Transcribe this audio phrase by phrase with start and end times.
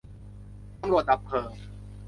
[0.79, 1.51] ตำรวจดับเพลิง